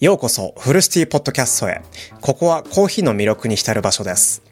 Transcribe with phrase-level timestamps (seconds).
[0.00, 1.82] ようこそフルシティポッドキャストへ。
[2.20, 4.42] ここはコーヒーの魅力に浸る場所です。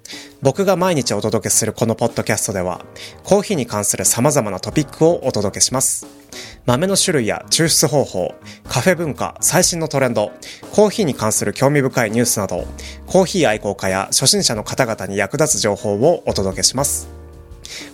[0.42, 2.84] 僕が毎日お届けするこのポッドキャストでは、
[3.22, 6.04] コーヒーに関する様々なトピックをお届けします。
[6.64, 8.35] 豆の種類や抽出方法、
[8.69, 10.32] カフェ文化、最新のトレンド、
[10.72, 12.67] コーヒーに関する興味深いニュースなど、
[13.07, 17.16] コーヒー愛好家や初心者の方々に役立つ情報をお届けします。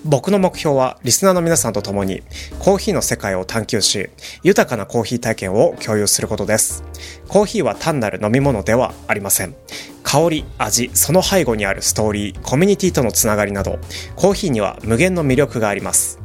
[0.05, 2.23] 僕の目標はリスナーの皆さんと共に
[2.59, 4.09] コーヒーの世界を探求し、
[4.43, 6.85] 豊かなコーヒー体験を共有することです。
[7.29, 9.55] コーヒーは単なる飲み物ではありません。
[10.03, 13.79] 香り、味、その背後にあるストーリー、コミュニティとのつながりなど、
[14.17, 16.19] コーヒーには無限の魅力があります。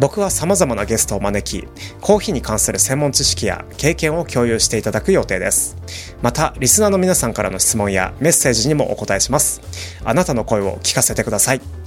[0.00, 1.68] 僕は様々なゲストを招き、
[2.00, 5.76] コーヒーに関する専門知識や経験を共有していただく予定です。
[6.22, 9.60] また、リスナーの皆さんからの質問やメッセージにもお答えします。
[10.04, 11.83] あなたの声を聞かせてください。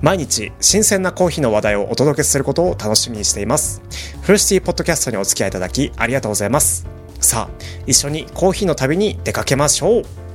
[0.00, 3.82] 毎日新鮮なコーヒーの話題をお届けすることを楽しみにしています。
[4.22, 6.86] フルシティポッドキャストにお付き合いいただきありがとうございます。
[7.20, 10.25] さあ、一緒にコーヒーの旅に出かけましょう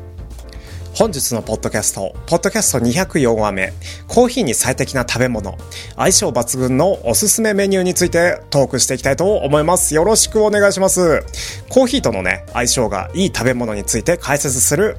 [0.94, 3.72] 本日のポッドキャスト、ポッドキャスト204話目、
[4.10, 5.58] コーヒーに最適な食べ物、
[5.96, 9.96] 相性抜群のおすすめメニューについてトークしていきたいと思います。
[9.96, 11.24] よろしくお願いします。
[11.70, 14.98] コーヒーとのね、相性がいい食べ物について解説する、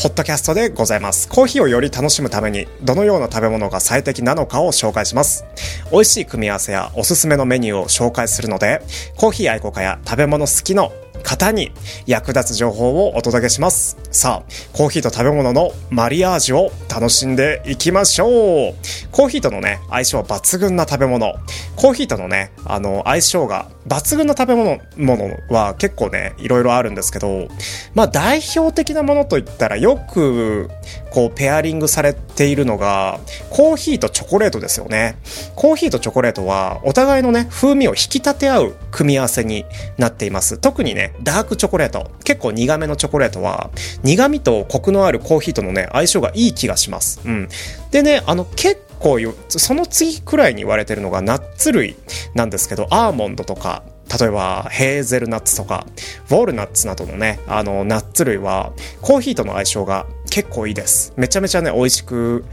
[0.00, 1.28] ポッドキャストでございます。
[1.28, 5.44] コーヒーをより楽しむために、どのような食べ物が最適なのかを紹介します。
[5.92, 8.80] 美味しい組み合わせやおすすめのメニューを紹介するので、
[9.16, 10.90] コーヒー愛好家や食べ物好きの
[11.24, 11.72] 方に
[12.06, 13.96] 役立つ情報をお届けします。
[14.12, 18.74] さあ、コーヒーと食べ物のマリアージュを楽しんでいきましょう。
[19.10, 21.34] コーヒーとのね、相性は抜群な食べ物。
[21.76, 27.48] コーヒーとのね、あの、相性が抜群な食べ物、ものは結構ね、いろいろあるんですけど、
[27.94, 30.70] まあ代表的なものといったらよく、
[31.10, 35.16] こう、ペアリングされているのが、コーヒーとチョコレートですよね。
[35.54, 39.64] コーヒーとチョコレートは、お互いのね、風味を引き立て合う組み合わせに
[39.98, 40.58] なっています。
[40.58, 43.70] 特にね、ダークチョコレート、結構苦めのチョコレートは、
[44.02, 47.20] 苦味とコクのあるコーヒーとのね、相性がいい気がします。
[47.24, 47.48] うん。
[47.90, 51.96] でね、あの、結構その次くらいに言われてるのがナッツ類
[52.34, 53.82] なんですけど、アーモンドとか、
[54.18, 55.86] 例えばヘーゼルナッツとか、
[56.30, 58.72] ウォールナッツなどのね、あの、ナッツ類は、
[59.02, 61.12] コーヒーとの相性が結構いいです。
[61.16, 62.44] めちゃめちゃね、美味しく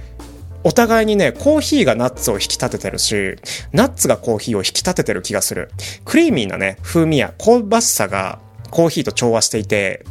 [0.64, 3.36] お互いにね、コーヒーがナッツを引き立ててるし、
[3.72, 5.72] ナッツがコーヒーを引き立ててる気がする。
[6.06, 8.40] クリーミーなね、風味や香ばしさが
[8.72, 10.04] コーヒーと調和していて、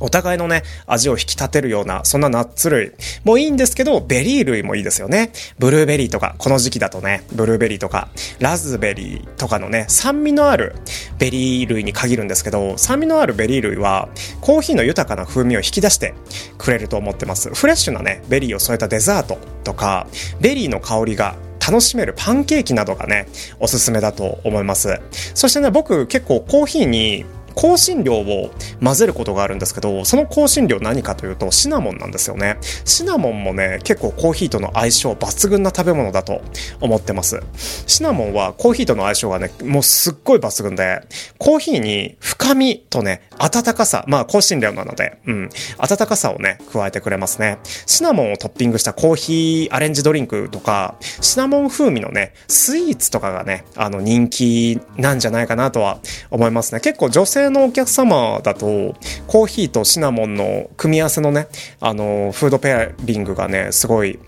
[0.00, 2.92] お互いのね、味を引き立てるような、そんなナッツ類
[3.24, 5.30] もいいんですけど、ベリー類もいいですよね。
[5.58, 8.08] ブルーベリーとか、この時期だとね、ブルーベリーとか、
[8.40, 10.74] ラズベリーとかのね、酸味のある
[11.18, 14.08] ベリー類に限るんですけど、酸味のあるベリー類は、
[14.40, 16.14] コーヒーの豊かな風味を引き出して
[16.58, 17.54] くれると思ってます。
[17.54, 20.08] フレッシュなね、ベリーを添えたデザートとか、
[20.40, 21.36] ベリーの香りが
[21.66, 23.26] 楽しめるパンケーキなどがね、
[23.60, 25.00] おすすめだと思います。
[25.34, 28.50] そしてね、僕結構コーヒーに香辛料を
[28.82, 32.58] 混ぜることがあるんですけど、その香辛料何かというとシナモンなんですよね。
[32.84, 36.42] シナモンもね、結構コーヒーとの相性抜群な食べ物だと
[36.80, 37.40] 思ってます。
[37.86, 41.02] シナモンはコーヒーとの相性がね、もうすっごい抜群で、
[41.38, 47.58] コーヒーに深みとね、温かさ、まあ香辛料なので、うん、温かさをね、加えてくれますね。
[47.86, 55.98] シナモンをトッピングしたコーヒーアレンジドリンクとか、シナモン風味のね、スイーツとかがね、あの人気なんじゃないかなとは
[56.30, 56.80] 思いますね。
[56.80, 58.94] 結構女性性のお客様だと、
[59.26, 61.48] コーヒーとシナモンの組み合わせのね、
[61.80, 64.18] あの、フードペアリングがね、すごい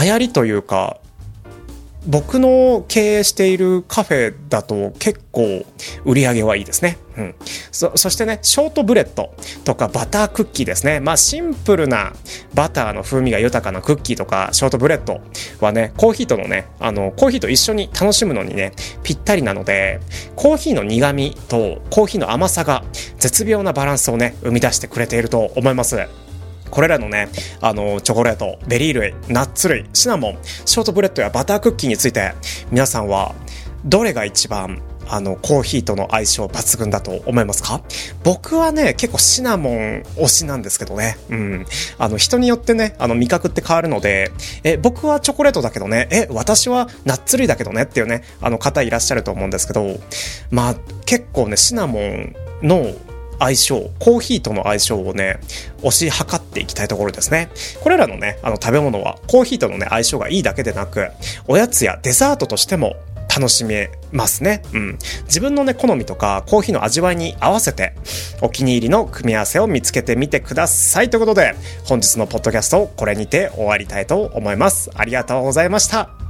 [0.00, 0.99] 流行りというか、
[2.06, 5.64] 僕の経営しているカフェだと結構
[6.04, 6.98] 売り上げはいいですね。
[7.16, 7.34] うん。
[7.70, 9.34] そ、そしてね、ショートブレッド
[9.64, 11.00] とかバタークッキーですね。
[11.00, 12.12] まあシンプルな
[12.54, 15.20] バターの風味が豊かなクッキーとかショートブレッド
[15.60, 18.72] はね、コーヒーとのね、あの、コーヒーと一緒に楽しむのにね、
[19.02, 20.00] ぴったりなので、
[20.36, 22.84] コーヒーの苦味とコーヒーの甘さが
[23.18, 25.98] 絶妙なバランスをね、生み出してくれていると思います。
[26.70, 27.28] これらのね、
[27.60, 32.32] あの、チョコレート、ベリー類、ナッツ類、シナモン、ショートブレッドやバタークッキーについて、
[32.70, 33.34] 皆さんは、
[33.84, 34.82] どれが一番
[35.12, 37.82] あの、コーヒーとの相性抜群だと思いますか？
[38.22, 41.18] 僕はね、結構シナモン推しなんですけどね。
[41.30, 41.66] うん。
[41.98, 44.30] あの、人によってね、あの、味覚って変わるので、
[44.62, 49.98] え、僕はチョコレートだけどね、え、私はナッツ類だけどねっていうね、あの方いらっしゃると思うんですけど、
[50.52, 52.92] まあ、結構ね、シナモンの
[53.40, 55.40] 相性、コーヒーとの相性をね、
[55.82, 57.50] 推し量っていきたいところですね。
[57.82, 61.08] これらのね、あの食べ物はコーヒーとのね、相性がいいだけでなく、
[61.48, 62.96] おやつやデザートとしても
[63.34, 64.62] 楽しめますね。
[64.74, 64.98] うん。
[65.24, 67.94] 自分のね、好みとか、コーヒーの味わいに合わせて、
[68.42, 71.10] お気に入りの組み合わせを見つけてみてください。
[71.10, 71.54] ということで、
[71.84, 74.90] 本日のポッドキャスト、これにて終わりたいと思います。
[74.94, 76.29] ありがとうございました。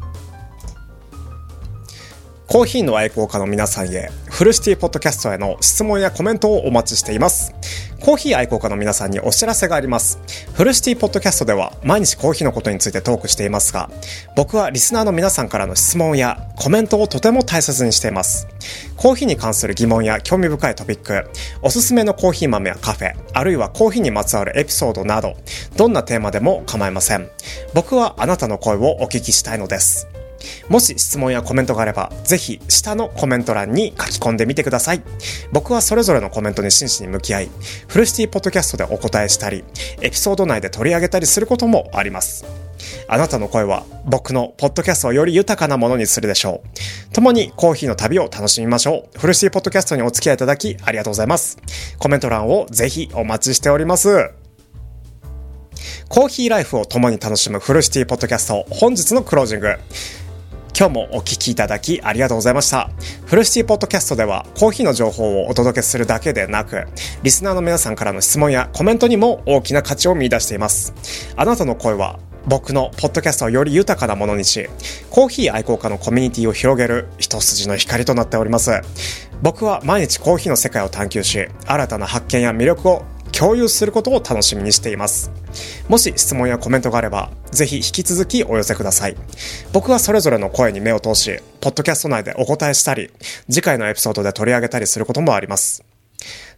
[2.52, 7.55] コーヒーの愛好家の皆さんへ、フルシティポッドキャストへの質問やコメントをお待ちしています。
[8.00, 10.19] コーヒー愛好家の皆さんにお知らせがあります。
[10.55, 13.88] フルシティポッドキャストでは毎日コーヒーのことについてトークしていますが、
[14.35, 18.49] 僕はリスナーの皆さんからの質問やコメントをとても大切にしています。
[18.97, 21.31] コーヒーに関する疑問や興味深いトピック、
[21.62, 25.37] おすすめのコーヒー豆やカフェ、あるいはコーヒーにまつわるエピソードなど、
[25.76, 27.31] どんなテーマでも構いません。
[27.75, 30.08] 僕はあなたの声をお聞きしたいのです。
[30.69, 35.02] もし質問やコメントがあれば、ぜひ下のコメント欄に書き込んでみてください。
[35.52, 37.50] 僕はそれぞれのコメントに真摯に向き合い、
[37.88, 39.64] フルシティポッドキャストでお答えしたり、
[40.00, 42.44] エピソード内で取り上げたりすることもあります。
[43.08, 46.62] あなたの声は僕のポッドキャストをより豊かなものにするでしょ
[47.10, 47.12] う。
[47.12, 49.19] 共にコーヒーの旅を楽しみましょう。
[49.19, 51.58] フルシティポッドキャストにお付き合いいただきありがとうございます。
[51.98, 54.31] コメント欄をぜひお待ちしております。
[56.08, 59.76] コーヒーライフを共に楽しむフルシティポッドキャスト本日のクロージング。
[60.81, 62.88] 今日もお聞きいただきありがとうございました。
[63.27, 66.87] フルシティポッドキャストではコーヒーの情報をお届けするだけでなく、
[67.23, 70.94] リスナーの皆さんからの質問やコメントにも大きな価値を見出しています。
[71.37, 74.71] あなたの声は僕のポッドキャストをより豊かなものにし、
[75.11, 78.81] コーヒー愛好家のコミュニティを広げる一筋の光となっております。
[79.43, 83.03] 僕は毎日コーヒーの世界を探求し、新たな発見や魅力を
[83.40, 85.31] 共有することを楽しみにしています。
[85.88, 89.16] もし質問やコメントがあれば、ぜひ引き続きお寄せください。
[89.72, 93.10] 僕はそれぞれの声に目を通し、ポッドキャスト内でお答えしたり、
[93.48, 95.82] 次回のエピソードで取り上げたりすることもあります。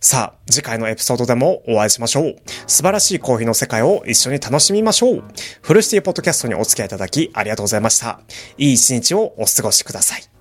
[0.01, 2.37] さあ、次回のエピソードでもお会いしましょう。
[2.67, 5.25] 素晴らしいコーヒーの世界を一緒に楽しみましょう。
[5.63, 8.19] フルシティポッドキャストにお付き合いいただきありがとうございました。
[8.59, 10.32] いい一日をお過ごしください。